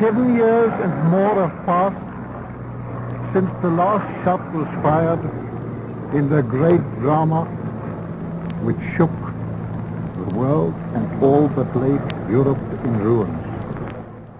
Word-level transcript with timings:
Seven 0.00 0.36
years 0.36 0.72
and 0.84 0.94
more 1.10 1.34
have 1.46 1.66
passed 1.66 2.14
since 3.34 3.50
the 3.62 3.70
last 3.70 4.06
shot 4.24 4.42
was 4.54 4.68
fired 4.82 5.22
in 6.14 6.28
the 6.28 6.42
great 6.42 6.82
drama 7.00 7.44
which 8.62 8.78
shook 8.96 9.10
the 10.14 10.34
world 10.34 10.74
and 10.94 11.22
all 11.22 11.48
but 11.48 11.74
laid 11.76 12.00
Europe 12.30 12.58
in 12.84 13.00
ruins. 13.00 13.40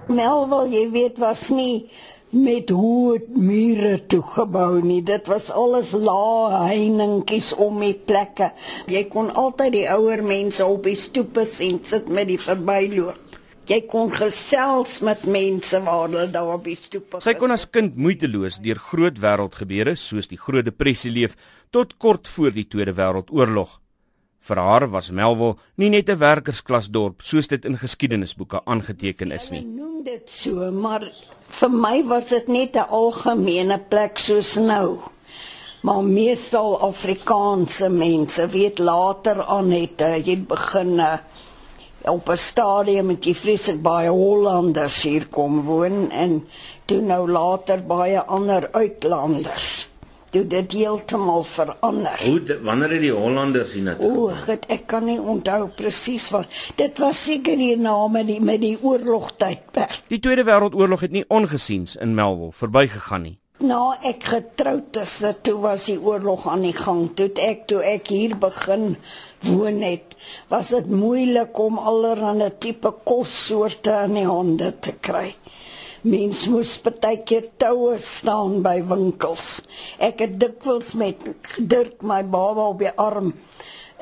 Melville, 0.08 0.69
jy 0.69 0.85
weet, 0.92 1.19
was 1.19 1.48
nie 1.51 1.88
met 2.35 2.71
hoë 2.74 3.21
mure 3.38 3.96
toegebou 4.10 4.80
nie. 4.85 5.01
Dit 5.06 5.30
was 5.30 5.51
alles 5.54 5.92
lae 5.94 6.64
heiningetjies 6.69 7.53
om 7.62 7.78
die 7.82 7.94
plekke. 7.94 8.51
Jy 8.90 9.04
kon 9.12 9.30
altyd 9.30 9.76
die 9.78 9.87
ouer 9.90 10.22
mense 10.26 10.66
op 10.66 10.87
die 10.88 10.98
stoepe 10.98 11.46
sien 11.48 11.80
sit 11.87 12.10
met 12.10 12.28
die 12.32 12.40
verbyloop. 12.40 13.24
Jy 13.65 13.78
kon 13.88 14.10
gesels 14.12 14.99
met 15.01 15.22
mense 15.24 15.78
waar 15.87 16.02
hulle 16.05 16.27
daar 16.28 16.50
op 16.59 16.66
die 16.68 16.77
stoepe. 16.77 17.23
Sy 17.24 17.32
kon 17.38 17.54
as 17.54 17.64
kind 17.64 17.95
moeiteloos 17.96 18.59
deur 18.60 18.80
groot 18.90 19.16
wêreldgebeure 19.23 19.95
soos 19.96 20.28
die 20.28 20.37
Groot 20.37 20.66
Depressie 20.66 21.12
leef 21.14 21.32
tot 21.73 21.95
kort 21.96 22.28
voor 22.28 22.52
die 22.52 22.66
Tweede 22.68 22.92
Wêreldoorlog. 22.98 23.78
Vir 24.45 24.60
haar 24.60 24.84
was 24.92 25.09
Melville 25.09 25.56
nie 25.80 25.88
net 25.88 26.10
'n 26.12 26.20
werkersklasdorp 26.20 27.23
soos 27.23 27.48
dit 27.48 27.64
in 27.64 27.78
geskiedenisboeke 27.80 28.60
aangeteken 28.66 29.32
is 29.32 29.48
nie. 29.50 29.62
Hulle 29.65 29.80
noem 29.80 30.04
dit 30.04 30.30
so, 30.30 30.70
maar 30.70 31.09
vir 31.48 31.70
my 31.70 32.04
was 32.04 32.28
dit 32.28 32.48
net 32.48 32.76
'n 32.76 32.90
algemene 32.90 33.78
plek 33.88 34.18
soos 34.18 34.56
nou. 34.56 35.01
Maar 35.82 36.02
meestal 36.04 36.80
Afrikaanse 36.80 37.88
mense 37.88 38.46
weet 38.48 38.78
later 38.78 39.42
aan 39.45 39.70
het 39.70 40.01
uh, 40.01 40.16
jy 40.26 40.37
begin 40.37 40.98
uh, 40.98 41.18
op 42.10 42.28
'n 42.28 42.36
stadium 42.36 43.06
met 43.06 43.24
jy 43.24 43.34
vreeslik 43.34 43.82
baie 43.82 44.08
Hollanders 44.08 45.02
hier 45.02 45.28
kom 45.28 45.62
woon 45.64 46.10
en 46.10 46.46
toe 46.84 47.00
nou 47.00 47.30
later 47.30 47.86
baie 47.86 48.20
ander 48.20 48.68
uitlanders 48.73 49.88
toe 50.34 50.42
dit 50.46 50.73
heeltemal 50.73 51.45
verander. 51.46 52.18
Hoe 52.26 52.42
de, 52.42 52.60
wanneer 52.60 52.90
het 52.90 53.04
die 53.04 53.12
Hollanders 53.12 53.73
hier 53.73 53.82
na 53.87 53.95
toe? 53.96 54.10
O, 54.10 54.32
God, 54.46 54.66
ek 54.66 54.87
kan 54.90 55.06
nie 55.06 55.20
onthou 55.20 55.68
presies 55.76 56.26
wat. 56.34 56.51
Dit 56.80 56.98
was 56.98 57.23
seker 57.29 57.60
hier 57.60 57.79
na 57.79 57.95
met 58.10 58.26
die 58.26 58.40
met 58.42 58.60
die 58.60 58.74
oorlogtydperk. 58.80 60.01
Die 60.10 60.18
Tweede 60.18 60.45
Wêreldoorlog 60.48 61.07
het 61.07 61.14
nie 61.14 61.24
ongesiens 61.29 61.96
in 61.96 62.14
Melville 62.18 62.52
verbygegaan 62.52 63.23
nie. 63.29 63.38
Nou 63.65 63.95
ek 64.05 64.27
getroud 64.29 64.98
is, 65.01 65.12
toe 65.47 65.55
was 65.62 65.87
die 65.89 65.97
oorlog 65.97 66.43
aan 66.53 66.67
die 66.67 66.75
gang. 66.77 67.07
Toe 67.17 67.31
ek 67.41 67.62
toe 67.70 67.79
ek 67.95 68.11
hier 68.12 68.34
begin 68.37 68.98
woon 69.47 69.79
het, 69.81 70.17
was 70.51 70.75
dit 70.75 70.91
moeilik 70.93 71.57
om 71.65 71.79
allerlei 71.81 72.51
tipe 72.61 72.92
kossoorte 73.09 73.95
in 74.05 74.19
die 74.19 74.27
hande 74.29 74.69
te 74.85 74.92
kry. 75.09 75.31
Mens 76.05 76.42
moes 76.53 76.75
baie 76.85 77.23
keer 77.25 77.48
toue 77.57 77.97
staan 78.05 78.59
by 78.67 78.83
winkels. 78.91 79.62
Ek 79.97 80.20
het 80.27 80.37
dikwels 80.42 80.92
met 81.01 81.25
Dirk 81.57 82.05
my 82.05 82.20
baba 82.20 82.69
op 82.75 82.85
die 82.85 82.92
arm 83.01 83.33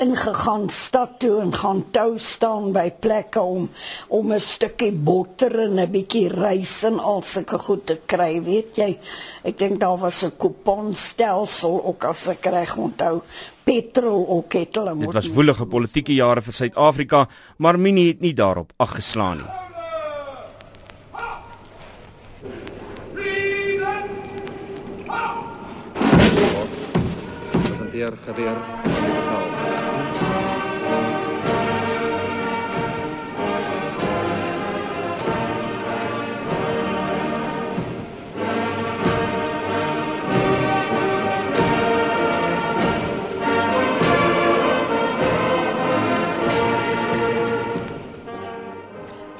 ingegaan 0.00 0.68
stad 0.68 1.18
toe 1.20 1.40
en 1.40 1.52
gaan 1.54 1.82
tou 1.90 2.18
staan 2.18 2.72
by 2.72 2.90
plekke 3.00 3.40
om 3.40 3.70
om 4.08 4.32
'n 4.32 4.40
stukkie 4.40 4.92
botter 4.92 5.60
en 5.60 5.78
'n 5.80 5.90
bietjie 5.90 6.28
rys 6.28 6.84
en 6.84 6.98
al 6.98 7.22
sulke 7.22 7.58
goed 7.58 7.86
te 7.86 8.00
kry, 8.06 8.42
weet 8.42 8.76
jy. 8.76 8.98
Ek 9.44 9.58
dink 9.58 9.80
daar 9.80 9.98
was 9.98 10.24
'n 10.24 10.36
kuponstelsel 10.36 11.84
ook 11.84 12.04
as 12.04 12.28
ek 12.28 12.46
reg 12.46 12.76
onthou. 12.76 13.22
Petrol 13.64 14.26
ook 14.28 14.52
het 14.52 14.74
hulle 14.74 14.94
moet 14.94 15.04
Dit 15.04 15.14
was 15.14 15.28
woelige 15.28 15.66
politieke 15.66 16.14
jare 16.14 16.42
vir 16.42 16.52
Suid-Afrika, 16.52 17.28
maar 17.56 17.78
Minnie 17.78 18.08
het 18.08 18.20
nie 18.20 18.34
daarop 18.34 18.72
aggeslaan 18.76 19.36
nie. 19.36 19.62
presenteer 27.92 28.12
geweer 28.24 28.56
betaal. 28.84 29.81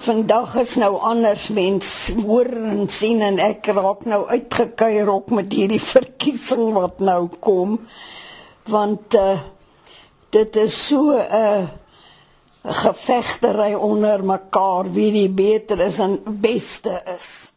Vandag 0.03 0.57
is 0.59 0.75
nou 0.77 0.97
anders 0.99 1.49
mens. 1.49 2.11
Hoor 2.27 2.49
en 2.51 2.89
sien 2.91 3.21
en 3.23 3.39
ek 3.39 3.69
raak 3.71 4.03
nou 4.11 4.25
uitgekuier 4.29 5.07
op 5.09 5.31
met 5.31 5.55
hierdie 5.55 5.81
verkiesing 5.81 6.73
wat 6.75 6.99
nou 7.01 7.29
kom. 7.39 7.77
Want 8.67 9.15
uh, 9.15 9.39
dit 10.33 10.57
is 10.57 10.75
so 10.89 11.13
'n 11.13 11.27
uh, 11.33 11.69
gevegtery 12.63 13.75
onder 13.75 14.25
mekaar 14.25 14.93
wie 14.93 15.11
die 15.13 15.29
beter 15.29 15.81
is 15.81 15.99
en 15.99 16.21
beste 16.41 17.03
is. 17.17 17.53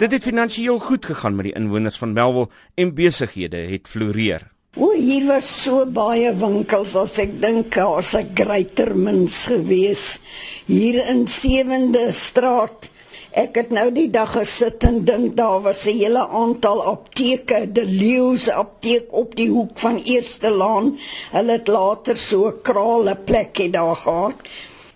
Dit 0.00 0.12
het 0.12 0.22
finansiëel 0.22 0.78
goed 0.78 1.04
gegaan 1.04 1.36
met 1.36 1.50
die 1.50 1.54
inwoners 1.54 1.98
van 1.98 2.12
Melville 2.12 2.48
en 2.74 2.94
besighede 2.94 3.56
het 3.56 3.88
floreer. 3.88 4.48
O, 4.76 4.92
hier 4.94 5.26
was 5.26 5.62
so 5.62 5.82
baie 5.86 6.30
winkels 6.38 6.94
as 6.96 7.18
ek 7.18 7.40
dink 7.42 7.76
as 7.76 8.14
'n 8.14 8.30
greater 8.34 8.96
mens 8.96 9.46
gewees 9.50 10.20
hier 10.66 11.06
in 11.10 11.26
7de 11.28 12.12
straat. 12.12 12.90
Ek 13.30 13.54
het 13.54 13.68
nou 13.70 13.92
die 13.94 14.08
dag 14.10 14.32
gesit 14.34 14.82
en 14.88 15.04
dink 15.06 15.36
daar 15.38 15.60
was 15.62 15.84
'n 15.86 15.98
hele 15.98 16.26
aantal 16.28 16.82
apteke, 16.82 17.72
die 17.72 17.84
Leeu's 17.84 18.48
apteek 18.50 19.12
op 19.12 19.36
die 19.36 19.48
hoek 19.48 19.78
van 19.78 20.02
Eerste 20.02 20.50
Laan. 20.50 20.98
Hulle 21.30 21.52
het 21.52 21.68
later 21.68 22.16
so 22.16 22.48
'n 22.48 22.62
krale 22.62 23.14
plekie 23.16 23.70
daar 23.70 23.96
gehad. 23.96 24.34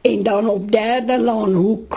En 0.03 0.22
dan 0.22 0.49
op 0.49 0.72
Derde 0.72 1.21
Laan 1.21 1.53
hoek 1.53 1.97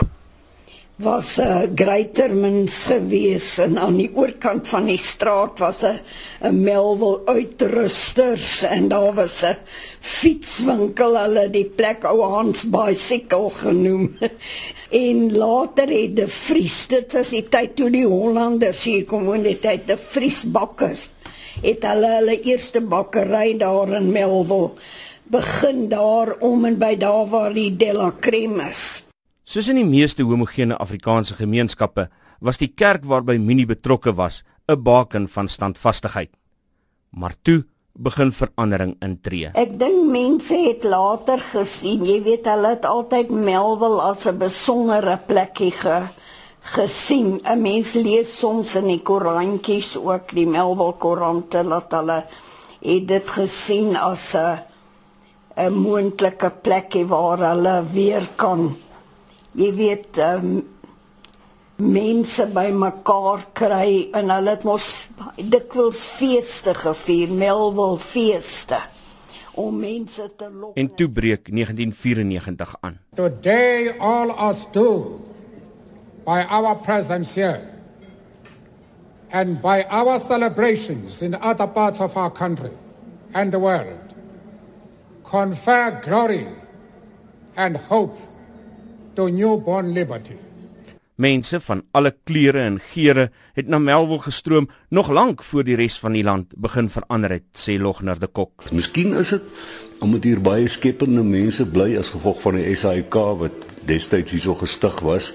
was 0.97 1.37
'n 1.37 1.41
uh, 1.41 1.69
Greitermans 1.75 2.89
gewees 2.89 3.57
en 3.61 3.77
aan 3.77 3.99
die 4.01 4.09
oorkant 4.17 4.67
van 4.67 4.87
die 4.89 4.97
straat 4.97 5.59
was 5.61 5.83
'n 5.85 5.99
'n 6.41 6.63
Melville 6.63 7.21
uitrusters 7.25 8.63
en 8.63 8.87
daar 8.89 9.13
was 9.13 9.43
'n 9.45 9.57
fietswinkel 10.01 11.17
hulle 11.17 11.49
die 11.49 11.69
plek 11.69 12.03
ou 12.03 12.21
Hans 12.21 12.65
Bicycle 12.69 13.49
genoem. 13.49 14.17
En 14.89 15.37
later 15.37 15.87
het 15.89 16.15
die 16.15 16.27
Vries 16.27 16.87
dit 16.87 17.13
was 17.13 17.29
die 17.29 17.45
tyd 17.49 17.75
toe 17.75 17.89
die 17.89 18.07
Hollanders 18.07 18.83
hier 18.83 19.05
kom 19.05 19.25
woon 19.25 19.43
dit 19.43 19.61
tyd 19.61 19.87
die 19.87 19.97
Vriesbakkers 19.97 21.09
het 21.61 21.83
hulle 21.83 22.13
hulle 22.19 22.41
eerste 22.41 22.81
bakkery 22.81 23.57
daar 23.57 23.89
in 23.99 24.11
Melville 24.11 24.71
begin 25.23 25.89
daar 25.89 26.37
om 26.39 26.65
en 26.65 26.77
by 26.77 26.95
daar 26.95 27.27
waar 27.29 27.53
die 27.53 27.75
Della 27.75 28.13
Creme 28.19 28.69
is 28.69 29.06
Soos 29.47 29.69
in 29.71 29.77
die 29.79 29.87
meeste 29.87 30.25
homogene 30.27 30.75
Afrikaanse 30.83 31.37
gemeenskappe 31.37 32.09
was 32.43 32.57
die 32.59 32.67
kerk 32.67 33.05
waarby 33.07 33.37
Minnie 33.39 33.65
betrokke 33.69 34.11
was 34.11 34.41
'n 34.67 34.83
baken 34.83 35.27
van 35.35 35.47
standvastigheid. 35.47 36.31
Maar 37.11 37.33
toe 37.43 37.63
begin 37.93 38.31
verandering 38.31 38.97
intree. 38.99 39.51
Ek 39.53 39.79
dink 39.79 40.11
mense 40.11 40.53
het 40.53 40.83
later 40.83 41.39
gesien, 41.39 42.03
jy 42.03 42.23
weet 42.23 42.45
hulle 42.45 42.67
het 42.75 42.85
altyd 42.85 43.31
Melville 43.31 44.01
as 44.01 44.27
'n 44.27 44.37
besondere 44.37 45.17
plekkie 45.27 45.71
ge, 45.71 46.09
gesien. 46.75 47.39
'n 47.43 47.61
Mens 47.61 47.93
lees 47.93 48.39
soms 48.39 48.75
in 48.75 48.87
die 48.87 49.01
koerantjies 49.01 49.95
ook 49.95 50.27
die 50.35 50.47
Melville 50.47 50.97
koerante 50.99 51.63
dat 51.63 51.91
hulle 51.91 52.25
het 52.81 53.07
dit 53.07 53.29
gesien 53.29 53.95
as 53.95 54.35
'n 54.35 54.59
'n 55.55 55.73
moontlike 55.73 56.51
plekkie 56.61 57.05
waar 57.05 57.39
hulle 57.39 57.85
weer 57.93 58.27
kan 58.35 58.75
jy 59.57 59.71
weet 59.73 60.19
um, 60.21 60.51
mense 61.81 62.45
bymekaar 62.53 63.47
kry 63.57 64.09
en 64.17 64.29
hulle 64.33 64.53
het 64.53 64.65
mos 64.67 64.85
dikwels 65.37 66.03
feeste 66.17 66.73
gevier, 66.77 67.33
Melville 67.33 67.97
feeste 68.01 68.79
om 69.57 69.79
mense 69.81 70.27
te 70.37 70.49
lok. 70.53 70.75
En 70.77 70.89
toe 70.93 71.09
breek 71.09 71.49
1994 71.49 72.75
aan. 72.85 72.99
Today 73.17 73.95
all 73.97 74.33
us 74.49 74.67
do 74.71 75.17
by 76.25 76.43
our 76.49 76.75
presence 76.85 77.33
here 77.33 77.61
and 79.33 79.61
by 79.61 79.83
our 79.89 80.19
celebrations 80.19 81.21
in 81.21 81.33
other 81.41 81.67
parts 81.67 81.99
of 81.99 82.17
our 82.17 82.31
country 82.31 82.73
and 83.33 83.51
the 83.51 83.59
world 83.59 84.13
confer 85.23 85.99
glory 86.05 86.47
and 87.55 87.77
hope 87.89 88.17
to 89.17 89.27
newborn 89.33 89.93
liberty. 89.97 90.35
Mense 91.17 91.57
van 91.65 91.81
alle 91.97 92.11
kleure 92.29 92.61
en 92.61 92.75
geure 92.91 93.31
het 93.57 93.69
na 93.73 93.79
Melville 93.81 94.21
gestroom 94.21 94.67
nog 94.93 95.09
lank 95.09 95.41
voor 95.43 95.65
die 95.65 95.77
res 95.79 95.95
van 95.97 96.13
die 96.13 96.21
land 96.23 96.53
begin 96.53 96.91
verander 96.93 97.33
het, 97.33 97.47
sê 97.57 97.79
Logner 97.81 98.19
de 98.21 98.29
Kok. 98.29 98.67
Miskien 98.69 99.15
is 99.17 99.33
dit 99.33 99.47
omdat 100.05 100.27
hier 100.29 100.41
baie 100.45 100.67
skepende 100.69 101.23
mense 101.25 101.65
bly 101.65 101.95
as 101.97 102.11
gevolg 102.13 102.43
van 102.43 102.59
die 102.59 102.75
SAIK 102.77 103.17
wat 103.39 103.65
destyds 103.89 104.35
hierso 104.35 104.53
gestig 104.59 104.99
was. 105.01 105.31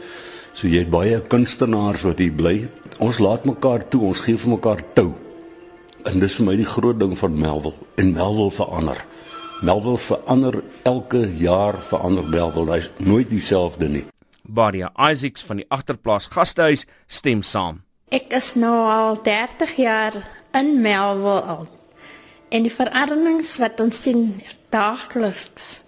So 0.55 0.70
jy 0.70 0.84
het 0.84 0.93
baie 0.93 1.19
kunstenaars 1.32 2.06
wat 2.06 2.23
hier 2.23 2.37
bly. 2.38 2.55
Ons 3.02 3.19
laat 3.19 3.49
mekaar 3.50 3.82
toe, 3.90 4.05
ons 4.12 4.23
gee 4.23 4.38
vir 4.38 4.55
mekaar 4.55 4.84
tou. 4.94 5.08
En 6.06 6.23
dis 6.23 6.38
vir 6.38 6.46
my 6.46 6.55
die 6.61 6.69
groot 6.69 7.02
ding 7.02 7.17
van 7.19 7.34
Melville. 7.34 7.90
En 7.99 8.14
Melville 8.14 8.55
verander. 8.55 9.02
Melville 9.62 9.98
verander 9.98 10.56
elke 10.82 11.20
jaar 11.38 11.76
verander 11.86 12.24
Melville. 12.26 12.72
Hy's 12.72 12.88
nooit 12.98 13.28
dieselfde 13.30 13.88
nie. 13.88 14.02
Badia 14.42 14.90
Isaacs 14.98 15.44
van 15.46 15.60
die 15.60 15.66
agterplaas 15.70 16.26
gastehuis 16.32 16.82
stem 17.06 17.44
saam. 17.46 17.78
Ek 18.10 18.34
is 18.34 18.56
nou 18.58 18.74
al 18.90 19.20
30 19.22 19.76
jaar 19.78 20.18
in 20.58 20.74
Melville 20.82 21.46
al. 21.54 21.68
En 22.50 22.66
die 22.66 22.74
veranderings 22.74 23.54
wat 23.62 23.78
ons 23.80 24.02
sien 24.02 24.42
daagliks, 24.74 25.78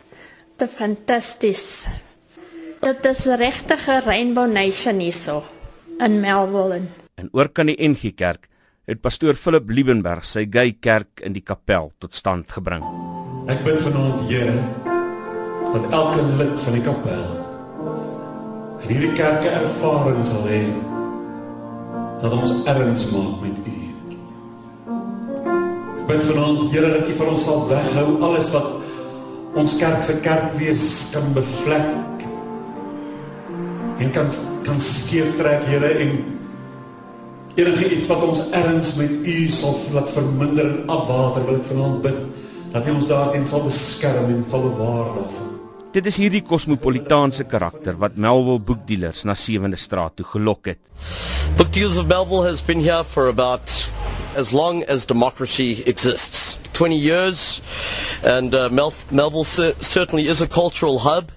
te 0.56 0.68
fantasties. 0.70 1.84
Dit 2.80 3.04
is 3.10 3.26
'n 3.26 3.36
regte 3.36 3.76
Rainbow 4.06 4.46
Nation 4.46 5.00
hierso 5.00 5.42
in 5.98 6.20
Melville. 6.20 6.86
En 7.14 7.28
oor 7.32 7.48
kan 7.48 7.66
die 7.66 7.88
NG 7.88 8.14
Kerk 8.14 8.48
het 8.86 9.00
pastoor 9.00 9.34
Philip 9.34 9.70
Liebenberg 9.70 10.24
sy 10.24 10.46
gay 10.50 10.76
kerk 10.80 11.20
in 11.20 11.32
die 11.32 11.42
kapel 11.42 11.92
tot 11.98 12.14
stand 12.14 12.52
gebring. 12.52 13.13
Ek 13.44 13.58
bid 13.60 13.82
vanaand 13.84 14.22
Here 14.24 14.56
dat 15.74 15.90
elke 15.92 16.22
lid 16.38 16.60
van 16.64 16.76
die 16.78 16.84
kapel 16.84 17.24
in 18.84 18.92
hierdie 18.92 19.10
kerke 19.18 19.50
ervaring 19.52 20.22
sal 20.24 20.46
hê 20.48 20.62
dat 22.22 22.32
ons 22.32 22.54
erns 22.70 23.02
maak 23.10 23.42
met 23.42 23.58
U. 23.68 23.74
Ek 24.94 26.06
bid 26.08 26.24
vanaand 26.30 26.72
Here 26.72 26.92
dat 26.94 27.10
U 27.10 27.16
vir 27.18 27.32
ons 27.34 27.44
sal 27.44 27.66
weghou 27.68 28.06
alles 28.30 28.48
wat 28.54 28.70
ons 29.60 29.74
kerk 29.80 30.00
se 30.08 30.16
kerk 30.24 30.54
wees 30.56 30.86
kan 31.12 31.28
bevlek 31.36 32.24
en 34.00 34.14
kan 34.16 34.32
kan 34.64 34.80
skeef 34.80 35.36
trek 35.36 35.68
Here 35.68 35.92
en 36.06 36.16
enige 37.60 37.92
iets 37.98 38.08
wat 38.08 38.24
ons 38.24 38.40
erns 38.56 38.96
met 38.96 39.12
u 39.20 39.36
sal 39.52 39.76
laat 39.92 40.08
verminder 40.16 40.70
en 40.70 40.96
afwater 40.96 41.44
wil 41.44 41.60
ek 41.60 41.68
vanaand 41.74 42.00
bid 42.08 42.24
dat 42.74 42.88
u 42.88 42.94
ons 42.98 43.06
daarin 43.06 43.44
sal 43.46 43.62
beskerm 43.62 44.30
en 44.32 44.44
sal 44.50 44.64
bewaar 44.66 45.12
daarvan 45.18 45.52
Dit 45.94 46.08
is 46.10 46.16
hierdie 46.18 46.42
kosmopolitaanse 46.42 47.44
karakter 47.46 47.94
wat 48.02 48.16
Melville 48.18 48.58
boekdealers 48.66 49.22
na 49.22 49.36
7de 49.38 49.78
Straat 49.78 50.16
toe 50.18 50.26
gelok 50.26 50.66
het. 50.72 50.80
Bookdealers 51.54 52.00
of 52.02 52.08
Melville 52.10 52.42
has 52.42 52.64
been 52.66 52.82
here 52.82 53.04
for 53.04 53.28
about 53.30 53.70
as 54.34 54.50
long 54.50 54.82
as 54.90 55.06
democracy 55.06 55.84
exists. 55.86 56.58
20 56.72 56.98
years 56.98 57.62
and 58.24 58.54
uh, 58.54 58.68
Mel 58.70 58.92
Melville 59.10 59.46
certainly 59.78 60.26
is 60.26 60.42
a 60.42 60.48
cultural 60.48 60.98
hub 60.98 61.30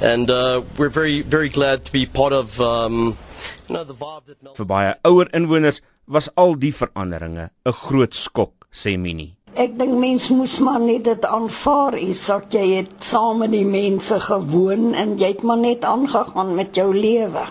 and 0.00 0.30
uh, 0.30 0.62
we're 0.78 0.94
very 0.94 1.22
very 1.22 1.48
glad 1.48 1.84
to 1.84 1.90
be 1.90 2.06
part 2.06 2.32
of 2.32 2.60
um, 2.60 3.18
you 3.66 3.74
know 3.74 3.82
the 3.82 3.98
vibe 3.98 4.30
that 4.30 4.38
Vir 4.54 4.64
baie 4.64 4.94
ouer 5.02 5.26
inwoners 5.34 5.82
was 6.06 6.30
al 6.36 6.54
die 6.54 6.70
veranderinge 6.70 7.50
'n 7.50 7.80
groot 7.82 8.14
skok 8.14 8.70
sê 8.70 8.94
Minnie 8.94 9.34
Ek 9.54 9.76
dink 9.78 9.94
mens 10.02 10.24
moes 10.34 10.56
maar 10.66 10.80
net 10.82 11.04
dit 11.06 11.26
aanvaar 11.30 11.94
is 11.94 12.24
dat 12.26 12.50
jy 12.56 12.64
het 12.72 13.04
saam 13.06 13.38
met 13.44 13.52
die 13.54 13.62
mense 13.62 14.16
gewoon 14.26 14.96
en 14.98 15.12
jy 15.20 15.28
het 15.30 15.44
maar 15.46 15.60
net 15.62 15.86
aangegaan 15.86 16.56
met 16.58 16.74
jou 16.74 16.88
lewe 16.90 17.44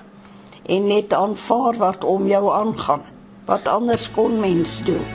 en 0.68 0.88
net 0.92 1.16
aanvaar 1.16 1.80
wat 1.80 2.04
om 2.04 2.28
jou 2.28 2.44
aangaan. 2.52 3.08
Wat 3.48 3.68
anders 3.72 4.10
kon 4.12 4.36
mens 4.44 4.82
doen. 4.84 5.06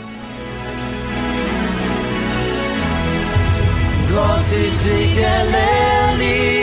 Grossi 4.09 4.65
sigeleli 4.81 6.58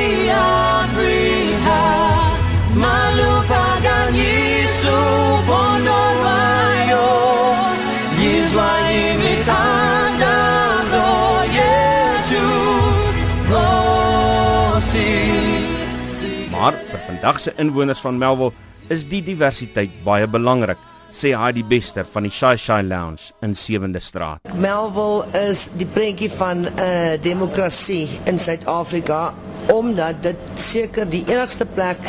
Maar 16.66 16.74
vir 16.90 17.02
vandag 17.06 17.40
se 17.40 17.52
inwoners 17.62 18.00
van 18.02 18.18
Melville 18.18 18.52
is 18.90 19.04
die 19.06 19.20
diversiteit 19.22 19.92
baie 20.02 20.26
belangrik, 20.26 20.80
sê 21.14 21.36
Heidi 21.38 21.62
Bester 21.62 22.08
van 22.10 22.26
die 22.26 22.32
Shy 22.34 22.56
Shy 22.58 22.80
Lounge 22.82 23.28
in 23.46 23.54
7de 23.54 24.02
Straat. 24.02 24.50
Melville 24.58 25.44
is 25.46 25.68
die 25.78 25.86
prentjie 25.86 26.32
van 26.34 26.64
'n 26.66 26.72
uh, 26.74 26.88
eh, 26.88 27.22
demokrasie 27.22 28.10
in 28.26 28.40
Suid-Afrika 28.40 29.34
omdat 29.70 30.24
dit 30.24 30.42
seker 30.56 31.10
die 31.10 31.22
enigste 31.28 31.66
plek 31.66 32.02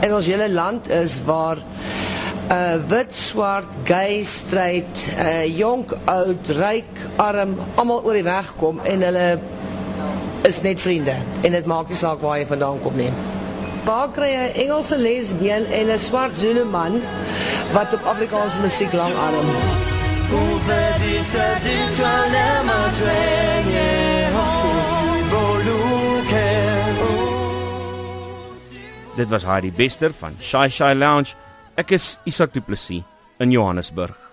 in 0.00 0.14
ons 0.14 0.32
hele 0.32 0.48
land 0.48 0.88
is 0.88 1.20
waar 1.24 1.56
'n 1.56 2.52
uh, 2.52 2.74
eh, 2.74 2.80
wit, 2.88 3.14
swart, 3.14 3.68
gay, 3.84 4.24
straight, 4.24 5.12
uh, 5.18 5.58
jonk, 5.58 5.92
oud, 6.04 6.48
ryk, 6.48 6.88
arm, 7.16 7.58
almal 7.74 8.00
oor 8.04 8.16
die 8.16 8.24
weg 8.24 8.54
kom 8.56 8.80
en 8.80 9.02
hulle 9.02 9.38
is 10.42 10.60
net 10.62 10.80
vriende 10.80 11.16
en 11.42 11.52
dit 11.52 11.66
maak 11.66 11.88
nie 11.88 11.96
saak 11.96 12.20
waar 12.20 12.38
jy 12.38 12.46
vandaan 12.46 12.80
kom 12.80 12.96
nie. 12.96 13.12
Waar 13.84 14.08
kry 14.16 14.30
jy 14.32 14.44
'n 14.48 14.54
Engelse 14.62 14.96
lesbien 14.98 15.64
en 15.78 15.86
'n 15.92 15.98
swart 15.98 16.38
Zulu 16.38 16.64
man 16.64 17.02
wat 17.72 17.92
op 17.94 18.02
Afrikaanse 18.12 18.60
musiek 18.60 18.92
lang 18.92 19.14
arm? 19.14 19.48
Dit 29.16 29.28
was 29.28 29.44
Heidi 29.44 29.72
Bester 29.72 30.12
van 30.12 30.32
Shy 30.40 30.68
Shy 30.68 30.92
Lounge. 30.96 31.34
Ek 31.76 31.90
is 31.90 32.18
Isak 32.24 32.52
Du 32.52 32.60
Plessis 32.60 33.02
in 33.38 33.50
Johannesburg. 33.50 34.23